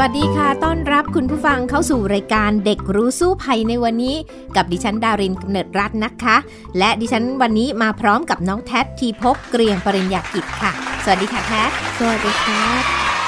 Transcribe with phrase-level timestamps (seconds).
[0.00, 4.16] วัสดีค่ะ ต้อนรับคุณผู้ฟังเข้าสู่รายการเด็กรู้สู้ภัยในวันนี้
[4.56, 6.36] กับดิฉันดารินกเนิดรัตน์นะคะ
[6.78, 10.72] และดิฉันวันนี้มาพร้อมกับน้องแท็ทีพกเกรียงปริญญากิจค่ะ
[11.04, 11.62] สวัสดีค่ะแท็
[11.98, 12.82] สวัสดีครับ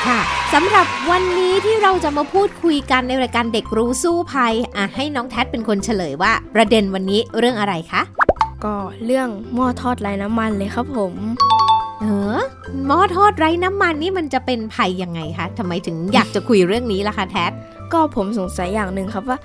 [0.07, 0.19] ค่ะ
[0.53, 8.03] สำหรับวันนี้ที่เราจะมาพูดคุยกันในรายการเด็กรู้สู้ภัยอะให้น้องแท็เป็นคนเฉลยว่า ประเด็นวันนี้เรื่องอะไรคะ
[8.65, 8.75] ก็
[9.05, 11.15] เรื่องหม้อทอดไร้น้ำมันเลยครับผม
[12.01, 12.05] เอ
[12.37, 12.39] อ
[12.87, 17.47] หม้อทอดไร้น้ำมันนี่มันจะเป็นภัยยังไงคะทำไมถึงอยากจะคุยเรื่องนี้ล่ะคะแท็
[17.93, 19.39] ก็ผมสงสัยอย่างหนึ่งครับว่า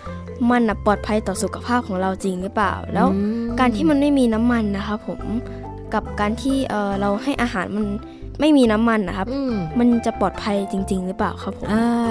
[0.52, 3.08] มันปลอดภัยต่อสุขภาพของเราจริงหรือเปล่า แล้ว
[3.60, 5.20] การที่มันไม่มีน้ำมันนะคะผม
[5.94, 7.86] กับการที่เออเราให้อาหารมัน
[8.40, 11.68] ไม่มีน้ำมันนะครับมมันจะปลอดภัยจริง ๆ หรือเปล่าครับผม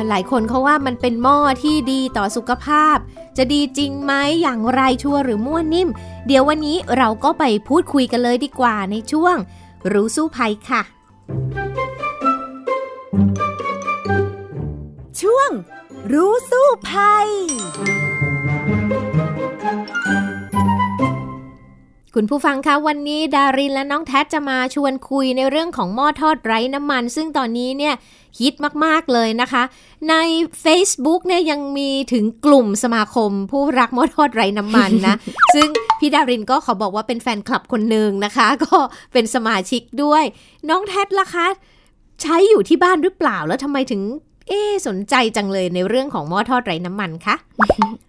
[0.08, 2.96] หลายคนเขาว่ามันเป็นหม้อที่ดีต่อสุขภาพ
[3.36, 5.88] จะดีจริงไหมอย่างไรชัวหรือมั่วนิ่ม
[6.26, 9.36] เดี๋ยววันนี้เราก็ไปพูดคุยกันเลยดีกว่าในช่วง
[9.92, 10.82] รู้สู้ภัยค่ะ
[15.20, 15.50] ช่วง
[16.12, 17.28] รู้สู้ภัย
[22.18, 27.94] คุณผู้ฟังคะวันนี้ดารินและน้องแท็จะมาชวนคุยในเรื่องของหม้อทอดไร้น้ำมัน ซึ่งตอนนี้เนี่ย
[28.38, 29.62] ฮิตมาก ๆ เลยนะคะ
[30.10, 30.14] ใน
[30.64, 35.16] Facebook เนี่ยยังมีถึงกลุ่มสมาคม ผู้รักมอทอดไร้น้ำมันนะ
[35.54, 38.76] ซึ่งพี่ดารินก็ขอบอกว่าเป็นแฟนคลับคนหนึ่งนะคะ ก็
[39.12, 40.24] เป็นสมาชิกด้วย
[40.68, 41.46] น้องแท็ล่ะคะ
[42.22, 44.02] ใช้อยู่ที่บ้านหรือเปล่าแล้วทำไมถึง
[44.48, 47.36] เอ๊สนใจจังเลยในเรื่องของหม้อทอดไร้น้ำมันคะ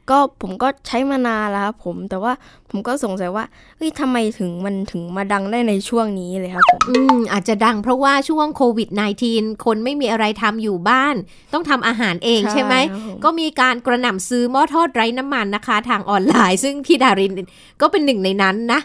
[0.09, 2.33] ก็ผมก็ใช้มานานแล้วครับผมแต่ว่า
[2.69, 3.45] ผมก็สงสัยว่า
[3.77, 8.89] เฮ้ยทำไมถึงมันถึงมาดังได้ในช่วงนี้เลยครับผมอืมอาจจะดังเพราะว่าช่วงโควิด
[9.27, 11.15] -19 คนไม่มีอะไรทำอยู่บ้าน
[11.53, 12.75] ต้องทำอาหารเองใช่ไหม
[13.23, 17.33] ก็มีการกระหน่ำซื้อหม้อทอดไร้น้ำมันนะคะ ทางออนไลน์ ซึ่งพี่ดาริน
[17.81, 18.79] ก็เป็นหนึ่งในนั้นนะ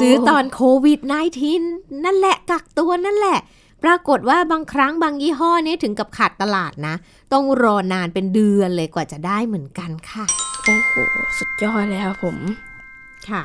[0.00, 1.00] ซื้อตอนโควิด
[1.52, 3.38] -19 นั่นแหละกักตัวนั่นแหละ
[3.84, 6.94] ปรากฏว่าบางครั้งบางยี่ห้อนี้ถึงกับขาดตลาดนะ
[7.32, 10.24] ต้องรอนานเป็นเดือนเลยกว่าจะได้เหมือนกันค่ะ
[10.64, 10.94] โอ้โห
[11.38, 12.36] สุดยอดเลยครับผม
[13.28, 13.42] ค่ะ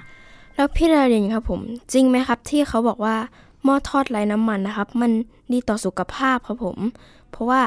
[0.55, 1.61] แล้วพี่ดารินครับผม
[1.93, 3.15] จริงไหมครับที่เขาบอกว่า
[3.63, 5.11] หม้อทอดไร้น้ำมันนะครับ มัน
[5.51, 6.77] ดีต่อสุขภาพครับผม
[7.31, 7.61] เพราะว่า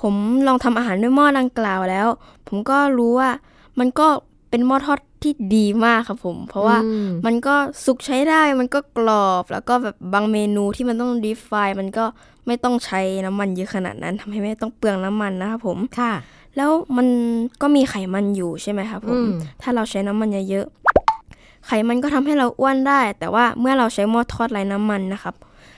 [0.00, 0.14] ผม
[0.46, 2.06] ลองทำอาหารด้วยหม้อดังกล่าวแล้ว
[2.48, 3.30] ผมก็รู้ว่า
[3.78, 4.08] มันก็
[4.50, 6.76] เป็นหม้อทอดที่ดีมากครับผม เพราะว่า
[7.26, 7.54] มันก็
[7.84, 12.04] สุกใช้ได้มันก็กรอบแล้วก็แบบบางเมนูที่มันต้องดีฟายมันก็
[12.46, 16.14] ไม่ต้องใช้น้ำมันเยอะขนาดนั้นทำให้ไม่ต้องเปลืองน้ำมันนะครับผมค่ะ
[16.56, 17.08] แล้วมัน
[17.62, 19.22] ก็มีไขมันอยู่ใช่ไหมครับผม
[19.62, 25.34] ถ้าเราใช้น้ำมันเยอะๆไขมันก็ทำให้เราอ้วนได้ แต่ว่าเมื่อเราใช้หม้อทอดไร้น้ำมันนะครับ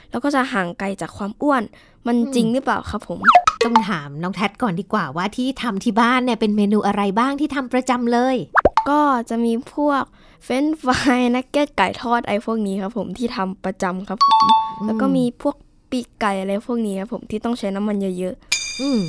[0.09, 1.63] เราก็จะห่างไกลจากความอ้วน
[2.07, 3.19] มันจริงหรือเปล่าครับผม
[3.65, 8.35] ต้องถามน้องแท็ก่อนดีกว่าว่าที่ทำที่บ้านเนี่ยเป็นเมนูอะไรบ้างที่ทำประจำเลย
[8.89, 8.99] ก็
[9.29, 10.03] จะมีพวก
[10.43, 14.43] เฟรนช์ฟรายนักเก็ตไก่ทอดไอ้พวกนี้ครับผมที่ทำประจำครับผม
[14.85, 15.55] แล้วก็มีพวก
[15.91, 18.99] ปีกไก่อะไรพวกนี้ครับผมที่ต้องใช้น้ำมันเยอะๆอืม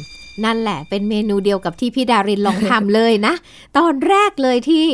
[0.45, 3.35] นั่นแหละเป็นเมนูเดียวกับที่พี่ดารินลองทำเลยนะ
[3.77, 4.87] ตอนแรกเลยที่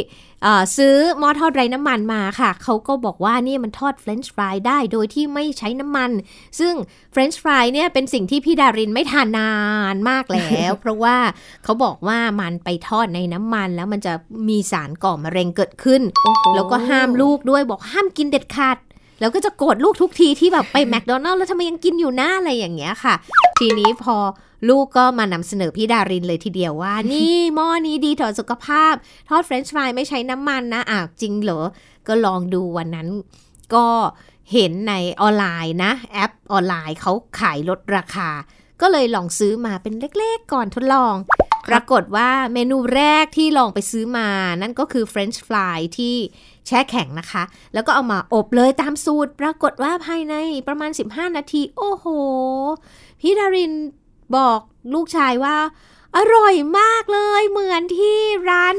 [0.76, 6.10] ซื้อหม้อทอดไร้น้ำมันมาค่ะ เขาก็บอกว่านี่มันทอดเฟรนช์ฟรายได้โดยที่ไม่ใช้น้ำมัน
[6.60, 6.74] ซึ่ง
[7.12, 9.52] เฟรนช์ฟรายเนี่ยเป็นสิ่งที่พี่ดารินไม่ทานนา
[9.94, 11.16] นมากแล้ว เพราะว่า
[11.64, 14.14] เขาบอกว่ามันไปทอดในน้ำมัน แล้วมันจะ
[14.48, 16.02] มีสารก่อมะเร็งเกิดขึ้น
[16.54, 18.76] แล้วก็ห้ามลูกด้วยบอกห้ามกินเด็ดขาด
[19.20, 23.14] แล้วก็จะโกรธลูกทุกทีที่แบบไปแมคโดนัลล์แล้วทำไมยังกินอยู่น่ะอะไรอย่างเงี้ยค่ะ
[23.58, 24.16] ทีนี้พอ
[24.68, 28.94] ลูกก็มานำเสนอพี่ดารินเลยทีเดียวว่า นี่หม้อนี้ดีต่อสุขภาพ
[29.28, 31.60] ทอดเฟรนช์ฟรายไม่ใช้น้ำมันนะอะจริงเหรอ
[32.08, 33.08] ก็ลองดูวันนั้น
[33.74, 33.86] ก็
[34.52, 38.30] เห็นในออนไลน์นะ แอปออนไลน์เขาขายลดราคา
[38.80, 41.14] ก็เลยลองซื้อมาเป็นเล็กๆก่อนทดลอง
[41.68, 44.28] ปรากฏว่าเมนูแรกที่ลองไปซื้อมา
[44.62, 46.16] นั่นก็คือเฟรนช์ฟรายที่
[46.66, 47.42] แช่แข็งนะคะ
[47.74, 50.34] แล้วก็เอามาอบเลยตามสูตร ปรากฏว่าภายใน
[50.68, 52.06] ประมาณ 15 นาที โอ้โห
[53.20, 53.72] พี่ดาริน
[54.36, 54.60] บอก
[54.94, 55.56] ลูกชายว่า
[56.16, 58.18] อร่อยมากเลย เหมือนที่
[58.48, 58.76] ร้าน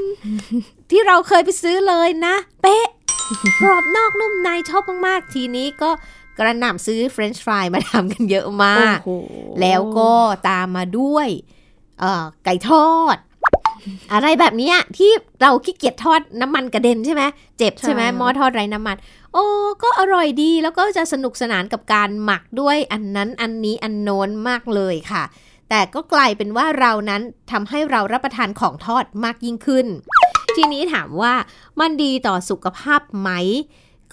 [0.91, 2.87] ที่เราเคยไปซื้อเลยนะ เป๊ะ
[3.61, 5.89] กรอบนอกนุ่มในชอบมากๆ ทีนี้ก็
[6.37, 8.97] กระหน่ำซื้อเฟรนช์ฟรายมาทำกันเยอะมาก
[9.61, 10.11] แล้วก็
[10.49, 11.27] ตามมาด้วย
[12.45, 13.17] ไก่ทอด
[14.13, 15.11] อะไรแบบนี้ที่
[15.41, 17.23] เราขี้เกียจทอดน้ำมันกระเด็นใช่ไหม
[17.57, 18.97] เจ็บใช่ไหมมอทอดไร้น้ำมัน
[19.33, 19.45] โอ้
[19.83, 25.23] ก็อร่อยดีแล้วก็จะสนุกสนานกับการหมักด้วยอันนั้นอันนี้อันโน้นมากเลยค่ะ
[25.69, 29.85] แต่ก็กลายเป็นว่าเรานั้นทำให้เรารับประทานของทอดมากยิ่งขึ้น
[30.55, 31.33] ทีนี้ถามว่า
[31.79, 33.29] มันดีต่อสุขภาพไหม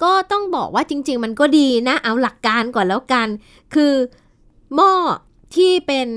[0.02, 3.28] ก็ต้องบอกว่าจริง ๆ มันก็ดีนะ เอาหลักการก่อนแล้วกัน
[3.74, 3.92] คือ
[4.74, 4.92] หม้อ
[5.56, 6.08] ที่เป็น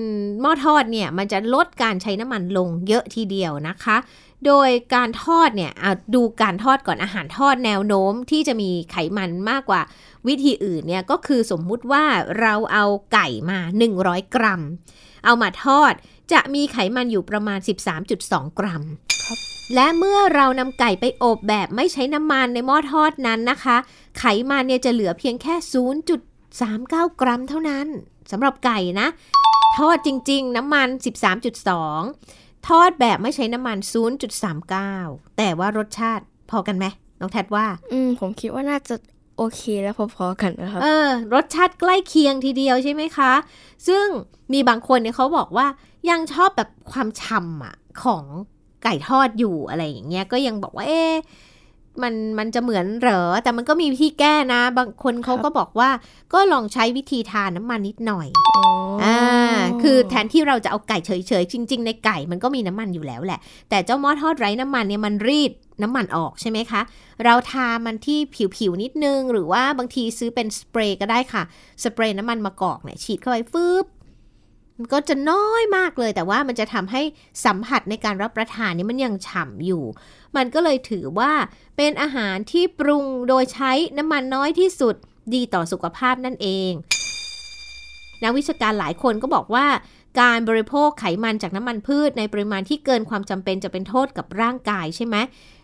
[0.41, 3.97] หม้อทอดเนี่ยมันจะลดการใช้น้ำมันลงเยอะทีเดียวนะคะ
[4.45, 5.71] โดยการทอดเนี่ย
[6.15, 9.81] ดูการทอดก่อนอาหารทอดแนวโน้มที่จะมีไขมันมากกว่า
[10.27, 12.03] วิธีอื่นเนี่ยก็คือสมมุติว่า
[12.39, 13.59] เราเอาไก่มา
[13.97, 14.61] 100 กรัม
[15.25, 15.93] เอามาทอด
[16.31, 17.59] จะมีไขมันอยู่ประมาณ
[18.09, 18.83] 13.2 กรัม
[19.75, 23.77] และเมื่อเรานำไก่ไปอบแบบไม่ใช้น้ำมันในหม้อทอดนั้นนะคะ
[24.19, 25.55] ไขมันเนี่ยจะเหลือเพียงแค่
[26.37, 27.87] 0.39 กรัมเท่านั้น
[28.31, 29.07] สำหรับไก่นะ
[29.77, 30.87] ทอดจริง ๆ น้ำมัน
[31.77, 33.77] 13.2 ทอดแบบไม่ใช้น้ำมัน
[34.57, 36.85] 0.39 แต่ว่ารสชาติพอกันไหม
[37.19, 38.95] น้องแทดว่า อืม ผมคิดว่าน่าจะ
[39.37, 43.33] โอเคแล้วพอๆกันนะครับ เออ รสชาติใกล้เคียงทีเดียวใช่ไหมคะ
[43.87, 44.05] ซึ่ง
[44.53, 45.67] มีบางคนเนี่ยเขาบอกว่า
[46.09, 48.23] ยังชอบแบบความฉ่ำอะของ
[48.83, 51.13] ไก่ทอดอยู่อะไรอย่างเงี้ย ก็ยังบอกว่าเอ๊ะ
[52.03, 55.89] มันมันจะเหมือนเหรอ แต่มันก็มีวิธีแก้นะ บางคนเขาก็บอกว่า
[56.33, 58.27] ก็ลองใช้วิธีทาน้ำมันนิดหน่อย
[59.03, 59.19] อ่า
[59.81, 61.11] คือแทนที่เราจะเอาไก่เฉ
[61.41, 65.51] ยๆ จริง ๆ ในไก่มันก็มีน้ำมันอยู่แล้วแหละ แต่เจ้าหม้อทอดไร้น้ำมันเนี่ยมันรีด
[65.83, 66.81] น้ำมันออกใช่ไหมคะ
[67.23, 68.19] เราทามันที่
[68.55, 71.43] ผิวๆนิดนึง หรือว่าบางทีซื้อเป็นสเปรย์ก็ได้ค่ะ
[71.83, 73.98] สเปรย์น้ำมันมะกอกเนี่ยฉีดเข้าไปฟืบมัน
[74.93, 77.01] ก็จะน้อยมากเลย แต่ว่ามันจะทำให้
[77.45, 79.83] สัมผัสในการรับประทานนี่มันยังฉ่ำอยู่
[80.35, 81.31] มันก็เลยถือว่า
[81.77, 84.95] เป็นอาหารที่ปรุงโดยใช้น้ำมันน้อยที่สุด
[85.33, 86.71] ดีต่อสุขภาพนั่นเอง
[88.23, 89.67] นักวิชาการหลายคนก็บอกว่า
[90.21, 95.15] การบริโภคไขมันจากน้ำมันพืชในปริมาณที่เกินความจำเป็นจะเป็นโทษกับร่างกายใช่ไหม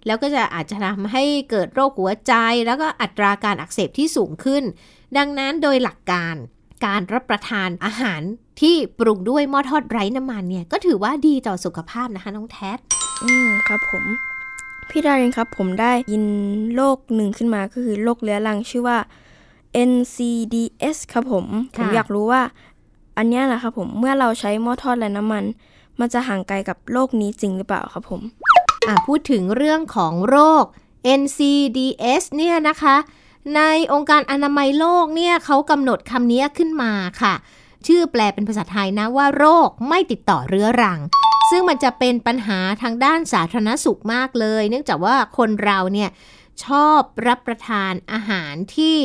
[0.06, 2.33] แล้วก็จะอาจจะทำให้เกิดโรคหัวใจ
[2.65, 4.63] แล้วก็อัตราการอักเสบที่สูงขึ้น
[5.17, 6.35] ดังนั้นโดยหลักการ
[6.86, 8.22] การรับประทานอาหาร
[8.62, 12.77] ที่ปรุงด้วยหม้อทอดไร้น้ำมันเนี่ย ก็ถือว่าดีต่อสุขภาพนะคะน้องแท็ด
[13.24, 14.06] อืมครับผม
[14.89, 16.25] พี่ดารินครับ ผมได้ยิน
[16.75, 18.98] โรคหนึ่งขึ้นมาก็คือโรคเรื้อรังชื่อว่า
[19.92, 21.45] NCDS ครับผม
[21.75, 22.42] ผมอยากรู้ว่า
[23.18, 25.44] อันเนี้ยแหละครับผมเมื่อเราใช้หม้อทอดและน้ำมัน
[26.00, 28.22] มันจะห่างไกลกับโรคนี้จริงหรือเปล่าครับผม
[28.88, 30.63] อะพูดถึงเรื่องของโรค
[31.22, 32.95] NCDS เนี่ยนะคะ
[33.56, 33.62] ใน
[33.94, 37.33] องค์การอนามัยโลกเนี่ยเขากำหนดคำนี้ขึ้นมาค่ะ
[37.88, 41.00] ชื่อแปลเป็นภาษาไทยนะว่าโรคไม่ติดต่อเรื้อรัง
[41.51, 46.09] ซึ่งมันจะเป็นปัญหาทางด้านสาธารณสุขมากเลย เนื่องจากว่าคนเราเนี่ย
[46.65, 48.97] ชอบรับประทานอาหารที่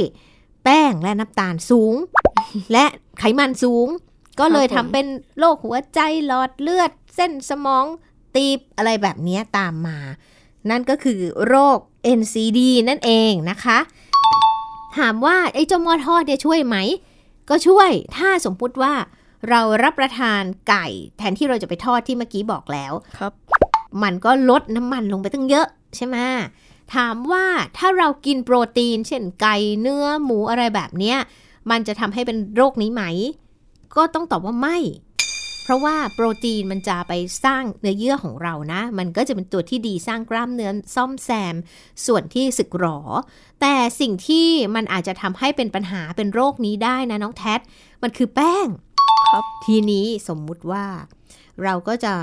[0.64, 1.94] แป้งและน้ำตาลสูง
[2.72, 2.84] และ
[3.18, 3.88] ไขมันสูง
[4.40, 5.06] ก็เลยทำเป็น
[5.38, 7.86] โรคหัวใจหลอดเลือด เส้นสมอง
[8.34, 9.98] ตีบอะไรแบบนี้ตามมา
[10.70, 11.78] นั่นก็คือโรค
[12.18, 13.78] NCD นั่นเองนะคะ
[14.96, 16.76] ถามว่าไอ้เจ้าหม้อทอดเนี่ยช่วยไหม
[17.48, 18.94] ก็ช่วยถ้าสมมุติว่า
[19.48, 20.86] เรารับประทานไก่
[21.18, 23.32] แทนที่เราจะไปทอดที่เมื่อกี้บอกแล้วครับ
[24.02, 25.66] มันก็ลดน้ำมันลงไปตั้งเยอะ
[25.96, 26.16] ใช่ไหม
[26.94, 27.44] ถามว่า
[27.76, 31.18] ถ้าเรากินโปรตีน เช่นไก่เนื้อหมูอะไรแบบเนี้ย
[31.70, 33.02] มันจะทำให้เป็นโรคนี้ไหม
[33.96, 34.78] ก็ต้องตอบว่าไม่
[35.62, 37.12] เพราะว่าโปรตีนมันจะไป
[37.44, 41.54] สร้างเนื้อเยื่อของเรานะ มันก็จะเป็นตัวที่ดีสร้างกล้ามเนื้อซ่อมแซม
[42.06, 43.00] ส่วนที่สึกหรอ
[43.60, 47.54] แต่สิ่งที่มันอาจจะทำให้เป็นปัญหาเป็นโรคนี้ได้นะน้องแท็
[48.02, 48.66] มันคือแป้ง
[49.32, 50.84] ครับทีนี้สมมุติว่า
[51.64, 52.14] เราก็จะ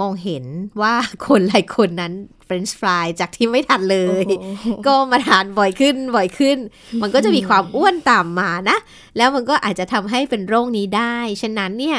[0.00, 0.44] มองเห็น
[0.82, 0.94] ว่า
[1.26, 6.58] คนหลายคนนั้นเฟ รนช์ฟรายจากที่ไม่ทันเลยโอ้โหก็มาทานบ่อยขึ้นบ่อยขึ้น
[7.02, 8.78] มันก็จะมีความอ้วนตามมานะ
[9.16, 11.98] แล้วมันก็อาจจะทำให้เป็นโรคนี้ได้ ฉะนั้นเนี่ย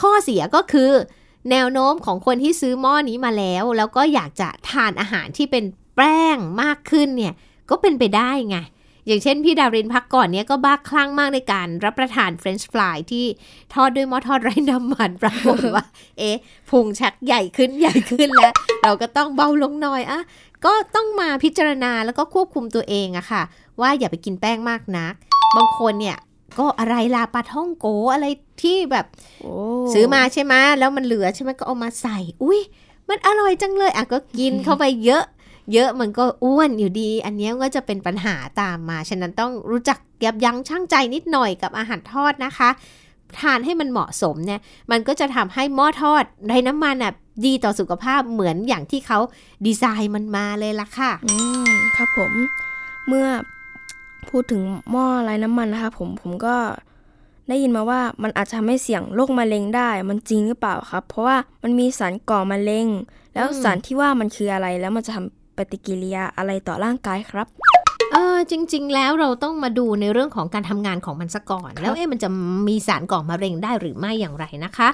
[0.00, 0.90] ข้อเสียก็คือ
[1.50, 5.64] แนวโน้มของคนที่ซื้อหม้อนี้มาแล้ว แล้วก็อยากจะทานอาหารที่เป็น
[5.96, 7.34] แป้งมากขึ้นเนี่ย
[7.70, 8.56] ก็เป็นไปได้ไง
[9.06, 13.26] อย่างเช่นพี่ดารินพักก่อนเนี้ยก็บ้าคลั่งมากในการรับประทานเฟรนช์ฟรายที่
[13.74, 15.84] ทอดด้วยหม้อทอดไร้น้ำมันปรากฏว่า
[16.18, 16.36] เอ๊ะ
[16.70, 18.52] พุงชักใหญ่ขึ้นใหญ่ขึ้นแล้ว
[18.82, 20.20] เราก็ต้องเบาลงหน่อยอะ
[20.64, 23.42] ก็ต้องมาพิจารณาแล้วก็ควบคุมตัวเองอะค่ะ
[23.80, 25.14] ว่าอย่าไปกินแป้งมากนัก
[25.56, 26.18] บางคนเนี่ย
[26.58, 28.26] ก็อะไรลาปลาท่องโกอะไร
[28.62, 29.06] ที่แบบ
[29.42, 29.52] โอ้
[29.92, 32.60] ซื้อมาใช่ไหมแล้วมันเหลือใช่ไหมก็เอามาใส่ อุ้ย
[33.08, 35.24] มันอร่อยจังเลยอะก็กินเข้าไปเยอะ
[35.72, 42.70] เยอะมันก็อ้วนอยู่ดี อันนี้ก็จะเป็นปัญหาตามมา ฉะนั้นต้องรู้จักยับยั้งชั่งใจนิดหน่อยกับอาหารทอดนะคะ
[43.40, 44.60] ทานให้มันเหมาะสมเนี่ย
[44.90, 47.12] มันก็จะทำให้หม้อทอดไร้น้ำมันอะ
[47.46, 49.18] ดีต่อสุขภาพเหมือนอย่างที่เขา
[49.66, 51.34] ดีไซน์มันมาเลยล่ะค่ะ อื
[51.66, 52.32] มครับผม
[53.08, 53.26] เมื่อ
[54.28, 56.56] พูดถึงหม้อไร้น้ำมันนะครับผมผมก็
[57.48, 62.86] ได้ยินมาว่ามันอาจจะทำให้เสี่ยงโรคมะเร็งได้ มันจริงหรือเปล่าครับ เพราะว่ามันมีสารก่อมะเร็ง
[63.34, 67.46] แล้วสารที่ว่ามันคืออะไรแล้วมันจะทำ ปฏิกิริยาอะไรต่อร่างกายครับ
[68.12, 72.28] เออจริง ๆ แล้วเราต้องมาดูในเรื่องของการทำงานของมันซะก่อน แล้วเอ๊ะมันจะ
[72.68, 74.88] มีสารก่อมะเร็งได้หรือไม่อย่างไรนะคะ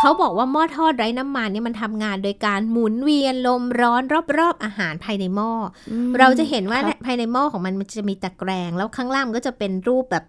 [0.00, 4.02] เขาบอกว่าหม้อทอดไร้น้ำมันเนี่ยมันทำงานโดยการหมุนเวียนลมร้อน
[4.38, 5.50] รอบๆอาหารภายในหม้อ
[5.90, 10.24] อืมเราจะเห็นว่าครับภายในหม้อของมันมันจะมีตะแกรงแล้วข้างล่างมันก็จะเป็นรูปแบบ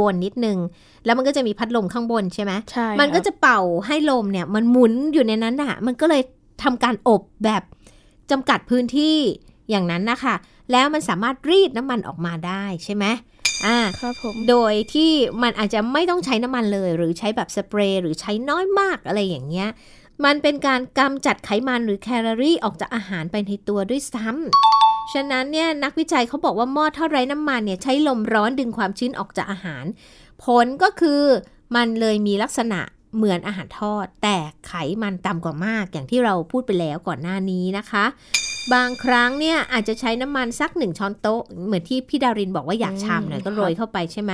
[0.00, 0.58] วนๆนิดนึง
[1.04, 6.22] แล้วมันก็จะมีพัดลมข้างบนใช่ไหมใช่มันก็ครับจะเป่าให้ลมเนี่ย มันหมุนอยู่ในนั้นอะมันก็เลย
[6.62, 7.62] ทำการอบแบบ
[8.30, 9.18] จำกัดพื้นที่
[9.70, 10.34] อย่างนั้นนะคะ
[10.72, 13.04] แล้วมันสามารถรีดน้ำมันออกมาได้ใช่ไหม
[13.66, 19.68] อ่าครับผมโดยที่มันอาจจะไม่ต้องใช้น้ำมันเลย หรือใช้แบบสเปรย์หรือใช้น้อยมากอะไรอย่างเงี้ย
[20.24, 29.84] มันเป็นการกำจัดไขมันหรือแคลอรี่ออกจากอาหารไปในตัวด้วยซ้ำฉะนั้นเนี่ยนักวิจัยเขาบอกว่าหม้อทอดไร้น้ำมันเนี่ยใช้ลมร้อนดึงความชื้นออกจากอาหาร
[30.44, 31.22] ผลก็คือ
[31.76, 32.80] มันเลยมีลักษณะ
[33.16, 34.36] เหมือนอาหารทอด แต่
[34.66, 34.72] ไข
[35.02, 38.04] มันต่ำกว่ามากอย่างที่เราพูดไปแล้วก่อนหน้านี้นะคะ
[38.74, 44.32] บางครั้งเนี่ยอาจจะใช้น้ำมันสักหนึ่งช้อนโต๊ะ เหมือนที่พี่ดารินบอกว่าอยากชามหน่อยก็โรยเข้าไปใช่ไหม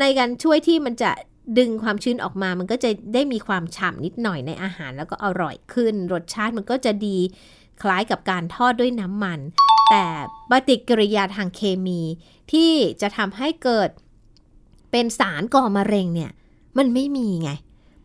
[0.00, 1.10] ในการช่วยที่มันจะ
[1.58, 7.18] ดึงความชื้นออกมา มันก็จะได้มีความฉ่ำนิดหน่อยในอาหารแล้วก็อร่อยขึ้น รสชาติมันก็จะดี
[7.82, 9.40] คล้ายกับการทอดด้วยน้ำมัน
[9.90, 10.06] แต่
[10.50, 12.00] ปฏิกิริยาทางเคมี
[12.52, 13.90] ที่จะทำให้เกิด
[14.90, 16.30] เป็นสารก่อมะเร็งเนี่ย
[16.78, 17.50] มันไม่มีไง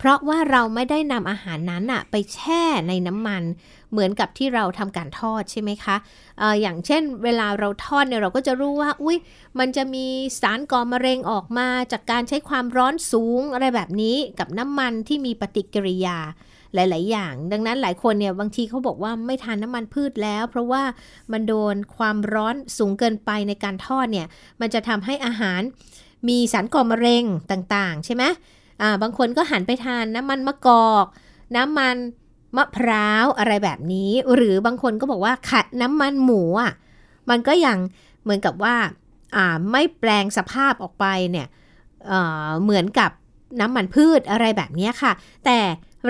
[0.04, 3.44] เพราะว่าเราไม่ได้นำอาหารนั้นอะไปแช่ในน้ำมัน
[3.92, 5.96] เหมือนกับที่เราทำการทอดใช่ไหมคะ
[6.42, 9.18] อออย่างเช่น เวลาเราทอดเนี่ยเราก็จะรู้ว่า อุ้ย
[9.60, 10.06] มันจะมี
[10.42, 16.18] สารก่อมะเร็งออกมา จากการใช้ความร้อนสูงอะไรแบบนี้กับน้ำมันที่มีปฏิกิริยา
[16.74, 20.84] หลาย ๆ อย่าง ดังนั้นหลายคนเนี่ยบางทีเขาบอกว่าไม่ทานน้ำมันพืชแล้ว เพราะว่า
[21.32, 24.28] มันโดนความร้อนสูงเกินไปในการทอดเนี่ย
[24.62, 25.62] มันจะทำให้อาหาร
[26.28, 28.26] มีสารก่อมะเร็งต่าง ๆ ใช่ไหม
[28.82, 31.06] อ่าบางคนก็หันไปทานน้ำมันมะกอก
[31.56, 31.98] น้ำมัน
[32.58, 36.72] มะพร้าวอะไรแบบนี้ หรือบางคนก็บอกว่าขัดน้ำมันหมูอะ
[37.30, 37.78] มันก็ยัง
[38.24, 38.76] เหมือนกับว่า
[39.36, 41.48] อ่าไม่แปลงสภาพออกไปเนี่ย
[42.08, 43.12] เอ่อเหมือนกับ
[43.62, 45.12] น้ำมันพืชอะไรแบบนี้ค่ะ
[45.46, 45.60] แต่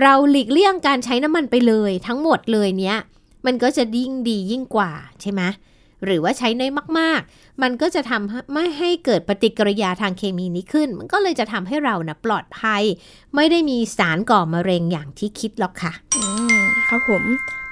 [0.01, 2.97] เราหลีกเลี่ยงการใช้น้ำมันไปเลยทั้งหมดเลยเนี้ย
[3.45, 5.41] มันก็จะยิ่งดียิ่งกว่าใช่ไหม
[6.05, 12.83] หรือว่าใช้น้อยมาก ๆ มันก็จะทำให้ไม่ให้เกิดปฏิกิริยาทางเคมีนี้ขึ้น มันก็เลยจะทำให้เรานะปลอดภัย
[13.35, 16.23] ไม่ได้มีสารก่อมะเร็งอย่างที่คิดหรอกค่ะอื
[16.55, 17.23] มครับผม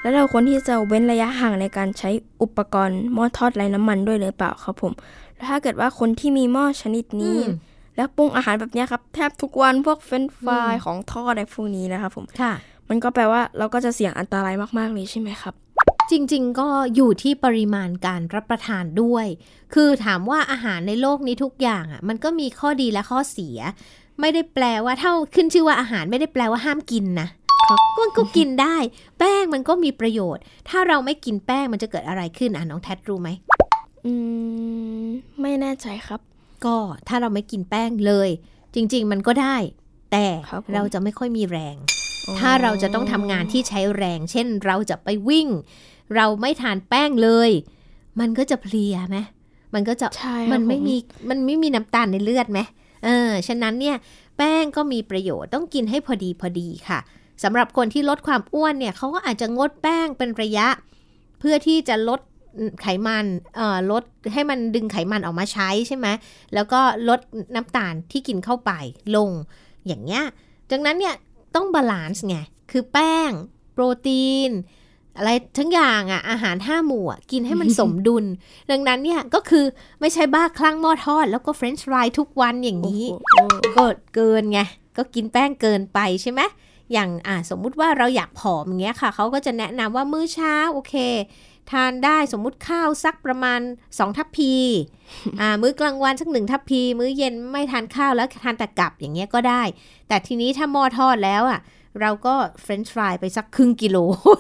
[0.02, 2.10] แล้วเราควรที่จะเว้นระยะห่างในการใช้
[2.42, 4.92] อุปกรณ์หม้อทอดไร้น้ำมันด้วยหรือเปล่าครับผม
[5.36, 7.56] แล้วถ้าเกิดว่าคนที่มีหม้อชนิดนี้อืม
[7.96, 12.54] แล้วปรุงอาหารแบบเนี้ยครับ แทบทุกวันพวกเฟรนช์ฟรายอืมของทอดอะไรพวกนี้นะครับผมค่ะ
[12.90, 15.54] มันก็แปลว่าเราก็จะเสี่ยงอันตรายมากๆเลยใช่ไหมครับ
[16.12, 19.25] จริง ๆ ก็อยู่ที่ปริมาณการรับประทานด้วย
[19.74, 23.58] คือถามว่าอาหารในโลกนี้ทุกอย่างอะ มันก็มีข้อดีและข้อเสีย
[24.20, 27.28] ไม่ได้แปลว่าเท่าขึ้นชื่อว่าอาหารไม่ได้แปลว่าห้ามกินนะ
[27.68, 28.78] ครับมันก็กินได้
[29.20, 33.30] แป้งมันก็มีประโยชน์ ถ้าเราไม่กินแป้งมันจะเกิดอะไรขึ้นอะน้องแทดรู้ไหม
[34.06, 34.13] อื
[35.06, 35.08] ม
[35.42, 36.22] ไม่แน่ใจครับ
[36.66, 38.30] ก็ถ้าเราไม่กินแป้งเลย
[38.75, 39.58] จริง ๆ มันก็ได้
[40.12, 41.75] แต่ครับผมเราจะไม่ค่อยมีแรง
[42.28, 45.48] อ๋อถ้าเราจะต้องทำงานที่ใช้แรง เช่น เราจะไปวิ่ง
[46.16, 47.51] เราไม่ทานแป้งเลย
[48.20, 49.18] มันก็จะเพลียไหม
[49.74, 50.96] มันก็จะใช่ครับมันไม่ผมี
[51.30, 52.60] มันไม่มีน้ำตาลในเลือดไหม
[53.06, 53.96] เออฉะนั้นเนี่ย
[54.38, 57.00] แป้งก็มีประโยชน์ต้องกินให้พอดีพอดีค่ะ
[57.44, 60.68] สำหรับคนที่ลดความอ้วนเนี่ยเขาก็อาจจะงดแป้งเป็นระยะ
[61.39, 62.22] เพื่อที่จะลด
[62.82, 63.25] ไขมัน
[63.56, 66.08] เอ่อลดให้มันดึงไขมันออกมาใช้ใช่ไหม
[66.54, 67.20] แล้วก็ลด
[67.56, 68.72] น้ำตาลที่กินเข้าไป
[69.16, 69.30] ลง
[69.88, 70.24] อย่างเงี้ย
[70.72, 71.16] ดังนั้นเนี่ย
[71.56, 72.38] ต้อง balance ไง
[72.72, 73.32] คือแป้ง
[73.74, 74.51] โปรตีน
[75.20, 78.26] อะไรทั้งอย่างอะอาหารห้าหมู่อะกินให้มันสมดุล
[78.72, 79.66] ดังนั้นเนี่ยก็คือ
[80.00, 83.38] ไม่ใช่บ้าคลั่งหม้อทอด แล้วก็เฟรนช์ฟรายทุกวันอย่างโอ้นี้โห
[83.78, 83.86] ก็
[84.16, 84.60] เกินไง
[84.98, 86.42] ก็กินแป้งเกินไปใช่ไหม
[86.94, 90.96] อย่างอ่าสมมุติว่าเราอยากผอมอย่างเงี้ยค่ะเขาก็จะแนะนำว่ามื้อเช้าโอเค
[91.72, 93.60] ทานได้สมมุติข้าวสักประมาณ
[93.90, 94.54] 2 ทัพพี
[95.40, 99.64] อ่ามื้อกลางวันสักหนึ่งทัพพี มื้อเย็นไม่ทานข้าวแล้วทานแต่กับอย่างเงี้ยก็ได้
[100.08, 101.60] แต่ทีนี้ถ้าหม้อทอดแล้วอะ
[102.01, 103.98] เราก็เฟรนช์ฟรายไปสักครึ่งกิโล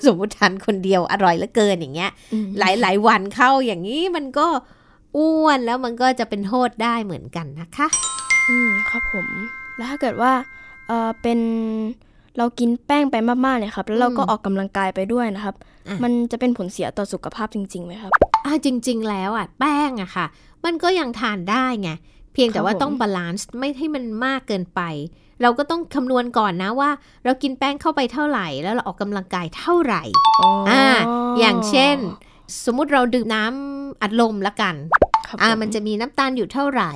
[0.07, 4.47] สมมติทานคนเดียวอร่อยเหลือเกินอย่างเงี้ยอืมหลายหลายๆวันเข้าอย่างนี้มันก็
[5.17, 7.87] อ้วนแล้วมันก็จะเป็นโทษได้เหมือนกันนะคะ
[8.49, 9.27] อืมครับผม
[9.77, 10.31] แล้วถ้าเกิดว่า
[10.87, 11.39] เออเป็น
[12.37, 13.15] เรากินแป้งไป
[13.45, 15.55] มากๆเนี่ยครับ แล้วเราก็อืมออกกำลังกายไปด้วยนะครับ
[15.87, 18.11] อะมันจะเป็นผลเสียต่อสุขภาพจริงๆไหมครับ
[18.45, 20.25] อ่าจริง ๆ แล้วอะแป้งอะค่ะ
[20.65, 21.89] มันก็ยังทานได้ไง
[22.33, 24.81] เพียงแต่ว่าครับผมต้อง balance ไม่ให้มันมากเกินไป
[25.41, 26.89] เราก็ต้องคำนวณก่อนนะว่า
[27.25, 30.03] เรากินแป้งเข้าไปเท่าไหร่ แล้วเราออกกำลังกายเท่าไหร่
[30.69, 30.83] อ่า
[31.39, 31.97] อย่างเช่น
[32.65, 34.75] สมมุติเราดื่มน้ำอัดลมละกัน
[35.27, 36.91] ครับอ่าผมันจะมีน้ำตาลอยู่เท่าไหร่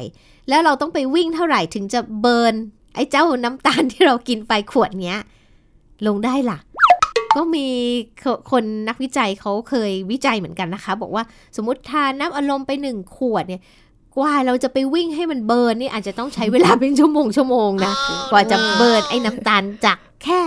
[0.49, 2.55] แล้วเราต้องไปวิ่งเท่าไหร่ถึงจะเบิร์น
[2.95, 5.21] ไอ้เจ้าน้ำตาลที่เรากินไปขวดเนี้ย
[6.07, 6.59] ลงได้ล่ะ
[7.35, 7.67] ก็มี
[8.51, 11.23] คนนักวิจัยเขาเคยวิจัยเหมือนกันนะคะ บอกว่า
[11.55, 13.61] สมมติทานน้ำอารมณ์ไปหนึ่งขวดเนี่ย
[14.17, 17.93] กว่าเราจะไปวิ่งให้มันเบิร์นนี่อาจจะต้องใช้เวลาเป็นชั่วโมงชั่วโมงนะ
[18.31, 20.39] กว่าจะเบิร์นไอ้น้ำตาลจากแค่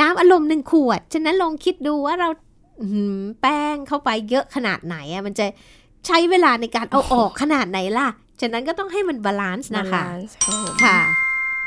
[0.00, 2.28] น้ำอารมณ์หนึ่งขวด ฉะนั้นลองคิดดูว่าเรา
[3.40, 5.46] แป้งเข้าไปเยอะขนาดไหนอะมันจะ
[6.06, 8.08] ใช้เวลาในการเอาออกขนาดไหนล่ะ
[8.40, 10.02] ฉะนั้นก็ต้องให้มัน balance นะคะ
[10.84, 10.98] ค่ะ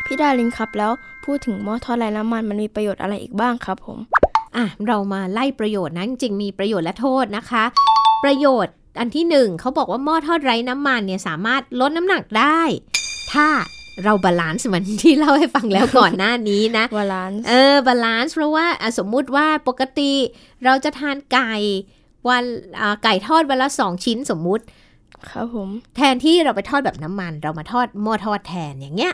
[0.05, 0.91] พี่ดารินครับแล้ว
[1.25, 3.97] พูดถึงหม้อทอดไร้น้ำมันมันมีประโยชน์อะไรอีกบ้างครับผม
[4.57, 7.63] อะเรามาไล่ประโยชน์นะจริงๆมีประโยชน์และโทษนะคะ
[8.23, 12.59] ประโยชน์ อันที่หนึ่งเขาบอกว่าหม้อทอดไร้น้ำมันเนี่ยสามารถลดน้ำหนักได้
[13.33, 13.47] ถ้า
[14.03, 18.65] เรา balance เหมือนที่เล่าให้ฟังแล้วก่อนหน้านี้นะ balance เออ balance เพราะว่า
[18.97, 20.13] สมมุติว่าปกติ
[20.65, 21.53] เราจะทานไก่
[22.29, 22.43] วัน
[23.03, 24.63] ไก่ทอดวันละสองชิ้นสมมุติ
[25.29, 29.13] ครับผมแทนที่เราไปทอดแบบน้ำมัน เรามาทอดหม้อทอดแทนอย่างเงี้ย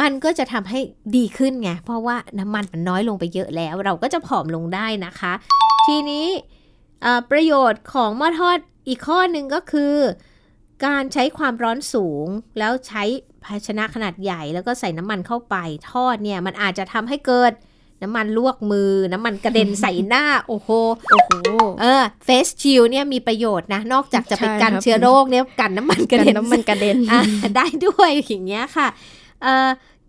[0.00, 0.78] มันก็จะทำให้
[1.16, 5.32] ดีขึ้นไง เพราะว่าน้ำมันมันน้อยลงไปเยอะแล้ว เราก็จะผอมลงได้นะคะ
[5.86, 6.26] ทีนี้
[7.30, 9.94] ประโยชน์ของหม้อทอด อีกข้อหนึ่งก็คือ
[10.86, 12.26] การใช้ความร้อนสูง
[12.58, 13.02] แล้วใช้
[13.44, 15.56] ภาชนะขนาดใหญ่ แล้วก็ใส่น้ำมันเข้าไป
[15.90, 17.52] ทอดเนี่ยมันอาจจะทำให้เกิด
[18.02, 20.68] น้ำมันลวกมือ น้ำมันกระเด็นใส่หน้า โอ้โห
[21.10, 21.32] โอ้โห
[21.80, 26.96] เออเฟสชิลเนี่ยมีประโยชน์นะ นอกจากจะไปกันเชื้อโรคเนี่ยกันน้ำมันกระเด็นน้ำมันกระเด็น
[27.56, 28.88] ได้ด้วยอย่างเงี้ยค่ะ
[29.42, 29.68] เอ่อ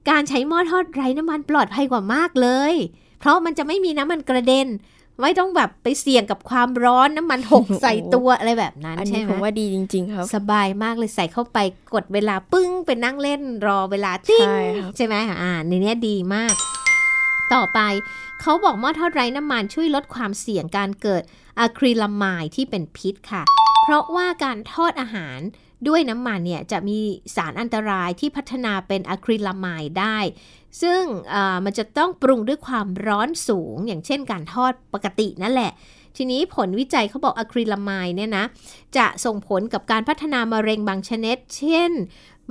[0.10, 2.74] การใช้หม้อทอดไร้น้ำมันปลอดภัยกว่ามากเลย
[3.20, 4.68] เพราะมันจะไม่มีน้ำมันกระเด็น
[5.22, 11.58] ไม่ต้องแบบไปเสี่ยงกับความร้อนน้ำมันหกใส่ตัวอะไรแบบนั้นใช่ไหมผมว่าดีจริง ๆ ครับ สบายมากเลยใส่เข้าไป
[11.94, 14.48] กดเวลาปึ้งไปนั่งเล่นรอเวลาติ้ง
[14.98, 16.54] ใช่ไหมอ่าในนี้ดีมาก
[17.54, 17.80] ต่อไป
[18.42, 21.24] เขาบอกหม้อทอดไร้น้ำมันช่วยลดความเสี่ยงการเกิด
[21.60, 23.44] อะคริลามายที่เป็นพิษค่ะ
[23.84, 25.40] เพราะว่าการทอดอาหาร
[25.88, 27.00] ด้วยน้ำมันเนี่ยจะมี
[27.36, 30.18] สารอันตรายที่พัฒนาเป็นอะคริลามายได้
[30.82, 31.02] ซึ่ง
[31.66, 35.72] มันจะต้องปรุงด้วยความร้อนสูง อย่างเช่นการทอดปกตินั่นแหละ
[36.18, 38.46] ทีนี้ผลวิจัยเขาบอกอะคริลามายเนี่ยนะ
[38.98, 41.92] จะส่งผลกับการพัฒนามะเร็งบางชนิด เช่น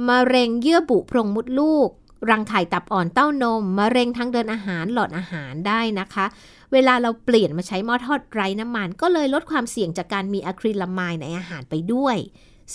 [0.09, 1.89] มะเร็งเยื่อบุโพรงมดลูก
[2.31, 6.27] รังไข่ตับอ่อนเต้านม มะเร็งทางเดินอาหารหลอดอาหารได้นะคะ
[6.73, 12.17] เวลาเราเปลี่ยนมาใช้หม้อทอดไร้น้ำมัน ก็เลยลดความเสี่ยงจากการมีอะคริลามายในอาหารไปด้วย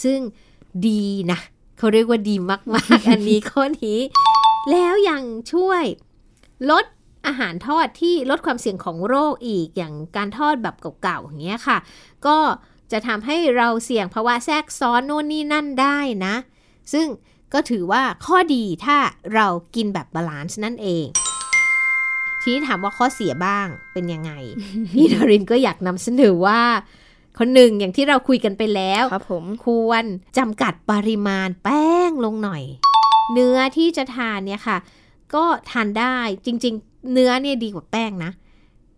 [0.04, 0.20] ซึ่ง
[0.88, 1.40] ดีนะ
[1.78, 2.60] เขาเรียกว่าดีมา
[2.98, 4.00] กๆ อันนี้ข้อนี้
[4.72, 5.84] แล้วยังช่วย
[6.72, 6.86] ลด
[7.28, 11.78] อาหารทอดที่ลดความเสี่ยงของโรคอีกอย่างการทอดแบบเก่าๆอย่างเงี้ยค่ะ
[12.26, 12.38] ก็
[12.92, 16.36] จะทำให้เราเสี่ยงภาวะแทรกซ้อนโน่นนี่นั่นได้นะ
[16.94, 17.08] ซึ่ง
[17.54, 18.98] ก็ถือว่าข้อดีถ้า
[19.34, 21.06] เรากินแบบบาลานซ์นั่นเอง
[22.42, 24.32] ทีนี้ถามว่าข้อเสียบ้างเป็นยังไง
[24.94, 26.62] พี่ดารินก็อยากนำเสนอว่า
[27.38, 30.04] คนหนึ่งอย่างที่เราคุยกันไปแล้วครับผมควร
[30.38, 32.64] จำกัดปริมาณแป้งลงหน่อย
[33.34, 34.78] เนื้อที่จะทานเนี่ยค่ะ
[35.34, 38.32] ก็ทานได้จริง ๆ เนื้อเนี่ยดีกว่าแป้งนะ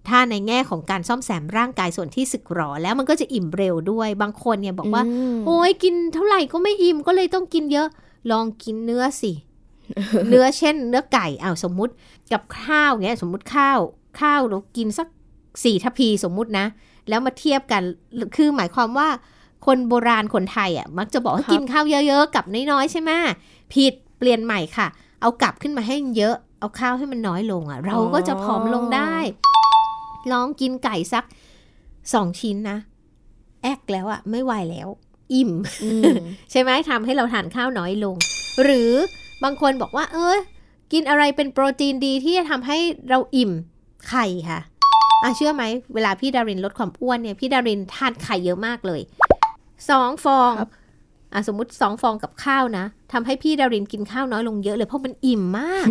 [0.08, 5.04] ถ้าในแง่ของการซ่อมแซมร่างกายส่วนที่สึกหรอแล้วมันก็จะอิ่มเร็วด้วยบางคนเนี่ยบอกว่า
[5.46, 7.88] โอ้ยกินเท่าไหร่ก็ไม่อิ่มก็เลยต้องกินเยอะ
[8.32, 9.32] ลองกินเนื้อสิ
[10.30, 11.94] เนื้อเช่น เนื้อไก่อ้าวสมมุติ
[12.32, 13.80] กับข้าวเงี้ยสมมุติข้าว
[14.22, 15.08] ข้าวเรากินสัก
[15.64, 16.66] สี่ทัพพีสมมุตินะ
[17.10, 17.84] แล้วมาเทียบกัน
[18.36, 19.08] คือหมายความว่า
[19.66, 23.12] คนโบราณคนไทยอะมักจะบอกให้กินข้าวเยอะๆกับน้อยๆใช่ไหม
[23.74, 24.88] ผิดเปลี่ยนใหม่ค่ะ
[25.22, 29.16] เอากลับขึ้นมาให้เยอะเอาข้าวให้มันน้อยลงอะ เราก็จะผอมลงได้
[30.32, 31.24] ลองกินไก่สัก
[32.14, 32.78] สองชิ้นนะ
[33.64, 34.88] แอกแล้วอะ ไม่ไหวแล้ว
[35.34, 35.52] อิ่ม
[36.52, 38.16] ใช่ไหมทำให้เราทานข้าวน้อยลง
[38.64, 38.92] หรือ
[39.44, 40.38] บางคนบอกว่า เออ
[40.94, 42.78] กินอะไรเป็นโปรตีนดีที่จะทำให้
[43.10, 43.52] เราอิ่ม
[44.10, 44.60] ไข่ค่ะ
[45.24, 49.02] อะเชื่อไหมเวลาพี่ดารินลดความอ้วนเนี่ยพี่ดารินทานไข่เยอะมากเลย
[49.90, 50.52] สองฟอง
[51.34, 55.88] อะสมมุติสองฟองกับข้าวนะทำให้พี่ดารินกินข้าวน้อยลงเยอะเลยเพราะมันอิ่มมาก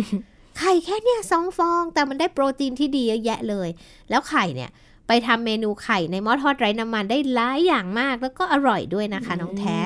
[0.59, 3.69] ไข่แค่เนี่ยสองฟอง แต่มันได้โปรตีนที่ดีเยอะแยะเลย
[4.09, 4.69] แล้วไข่เนี่ย
[5.07, 9.79] ไปทำเมนูไข่ในหม้อทอดไร้น้ำมันได้หลายอย่างมากแล้วก็อร่อยด้วยนะคะ น้องแท็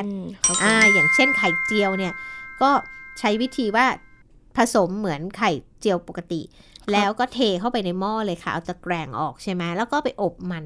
[0.64, 2.14] อ่า อย่างเช่นไข่เจียวเนี่ย
[2.62, 2.70] ก็
[3.20, 3.86] ใช้วิธีว่า
[4.58, 6.42] ผสมเหมือนไข่เจียวปกติ
[6.94, 10.64] แล้วก็เทเข้าไปในหม้อเลยค่ะ เอาตะแกรงออกใช่ไหมแล้วก็ไปอบมัน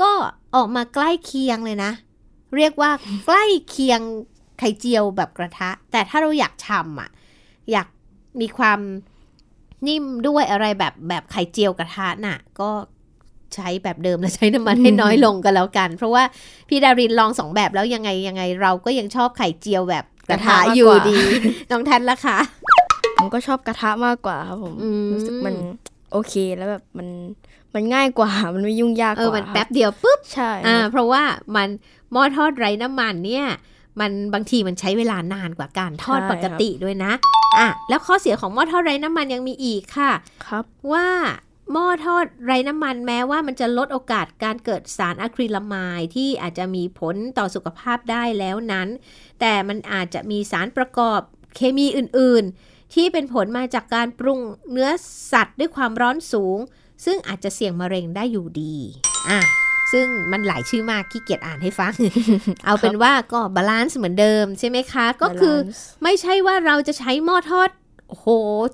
[0.00, 0.10] ก็
[0.54, 1.92] ออกมาใกล้เคียงเลยนะ
[2.56, 2.90] เรียกว่า
[3.26, 4.00] ใกล้เคียง
[4.58, 7.10] ไข่เจียวแบบกระทะ แต่ถ้าเราอยากทำอะ
[7.72, 7.88] อยาก
[8.40, 8.80] มีความ
[9.86, 12.70] นิ่มด้วยอะไรแบบแบบไข่เจียวกระทะน่ะ ก็
[13.54, 16.22] ใช้แบบเดิมแล้วใช้น้ำมันให้น้อยลงก็แล้วกัน เพราะว่า
[16.68, 21.18] พี่ดารินลองสองแบบแล้วยังไงยังไงเราก็ยังชอบไข่เจียวแบบกระทะอยู่ดี
[21.70, 22.38] น้องแทนละคะ
[23.24, 24.74] ผมก็ชอบกระทะมากกว่าครับผม
[25.12, 25.54] รู้สึกมัน
[26.12, 27.08] โอเคแล้วแบบมัน
[27.74, 31.22] มันง่ายกว่ามันไม่ยุ่งยากกว่าเออมันแป๊บเดียวปุ๊บใช่อ่าเพราะว่า
[31.56, 31.68] มัน
[32.12, 33.46] หม้อทอดไร้น้ำมันเนี่ย
[34.00, 37.12] มันบางทีมันใช้เวลานานกว่าการทอดปกติด้วยนะ
[37.58, 40.12] อะแล้วข้อเสียของหม้อทอดไร้น้ำมันยังมีอีกค่ะ
[40.46, 41.08] ครับ ว่า
[41.72, 48.88] หม้อทอดไร้น้ำมันแม้ว่ามันจะลดโอกาสการเกิดสารอะคริลามายที่อาจจะมีผลต่อสุขภาพได้แล้วนั้น
[49.40, 51.20] แต่มันอาจจะมีสารประกอบ
[51.56, 54.40] เคมีอื่นๆ ที่เป็นผลมาจากการปรุง
[54.72, 54.90] เนื้อ
[55.32, 56.58] สัตว์ด้วยความร้อนสูง
[57.04, 58.74] ซึ่งอาจจะเสี่ยงมะเร็งได้อยู่ดี
[59.30, 59.40] อะ
[59.92, 61.94] ซึ่งมันหลายชื่อมากขี้เกียจอ่านให้ฟัง
[62.64, 67.70] เอาเป็นว่าก็บาลานซ์เหมือนเดิมใช่ไหมคะ ก็คือ Balance ไม่ใช่ว่าเราจะใช้หม้อทอด
[68.08, 68.26] โอ้โห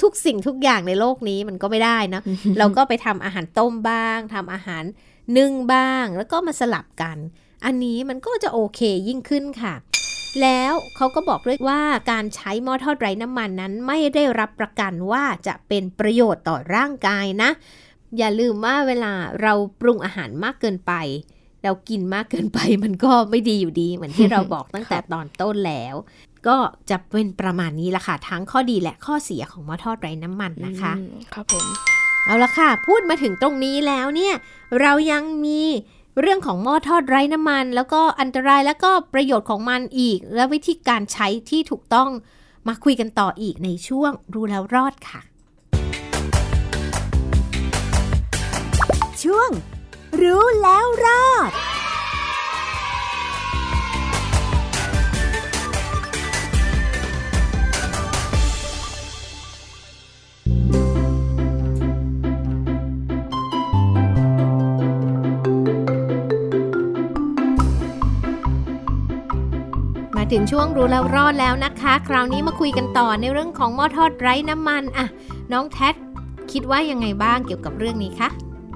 [0.03, 2.21] ทุกสิ่งทุกอย่างในโลกนี้มันก็ไม่ได้นะ
[2.59, 4.85] เราก็ไปทำอาหารต้มบ้างทำอาหาร
[5.39, 7.19] นึ่งบ้าง แล้วก็มาสลับกัน
[7.65, 9.75] อันนี้มันก็จะโอเคยิ่งขึ้นค่ะ
[10.43, 17.51] แล้วเขาก็บอกด้วยว่าการใช้หม้อทอดไร้น้ำมันนั้นไม่ได้รับประกันว่าจะเป็นประโยชน์ต่อร่างกายนะ
[18.19, 19.13] อย่าลืมว่าเวลา
[19.43, 20.93] เราปรุงอาหารมากเกินไป
[21.65, 25.95] เรากินมากเกินไปมันก็ไม่ดีอยู่ดี เหมือนที่เราบอกตั้งแต่ตอนต้นแล้ว
[26.47, 26.57] ก็
[26.91, 31.67] จะเป็นประมาณนี้ละค่ะ ทั้งข้อดีและข้อเสียของหม้อทอดไร้น้ำมันนะคะอืมครับผม
[32.27, 34.35] เอาละค่ะ พูดมาถึงตรงนี้แล้วเนี่ย
[34.81, 35.63] เรายังมี
[36.21, 42.11] เรื่องของหม้อทอดไร้น้ำมัน แล้วก็อันตรายแล้วก็ประโยชน์ของมันอีก และวิธีการใช้ที่ถูกต้อง
[42.69, 45.21] มาคุยกันต่ออีกในช่วงรู้แล้วรอดค่ะ
[49.23, 49.51] ช่วง
[50.21, 51.51] รู้แล้วรอด
[70.33, 75.07] ถึงช่วงรู้แล้วรอดแล้วนะคะ คราวนี้มาคุยกันต่อในเรื่องของหม้อทอดไร้น้ำมันอะ
[75.53, 75.91] น้องแท็
[76.53, 78.29] คิดว่ายังไงบ้างเกี่ยวกับเรื่องนี้คะ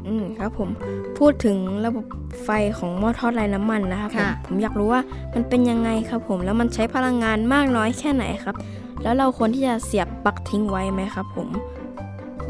[0.07, 0.69] อืมครับผม
[1.19, 2.05] พูดถึงระบบ
[2.45, 5.01] ไฟของหม้อทอดไร้น้ำมันนะครับผมค่ะผมอยากรู้ว่า
[5.35, 8.57] มันเป็นยังไงครับผมแล้วมันใช้พลังงานมากน้อยแค่ไหนครับ
[9.03, 11.49] แล้วเราควรที่จะเสียบปลั๊กทิ้งไว้ไหมครับผม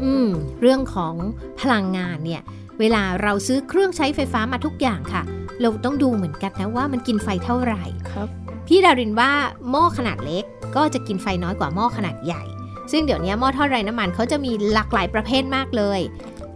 [0.03, 0.27] อืม
[0.61, 1.13] เรื่องของ
[1.61, 2.41] พลังงานเนี่ย
[2.79, 5.23] เวลาเราซื้อเครื่องใช้ไฟฟ้ามาทุกอย่างค่ะ
[5.61, 8.29] เราต้องดูเหมือนกันนะว่ามันกินไฟเท่าไหร่ครับ
[8.67, 9.31] พี่ดารินว่า
[9.69, 10.43] หม้อขนาดเล็ก
[10.75, 12.43] ก็จะกินไฟน้อยกว่าหม้อขนาดใหญ่
[12.91, 15.99] ซึ่งเดี๋ยวนี้หม้อทอดไร้น้ำมันเขาจะมีหลากหลายประเภทมากเลย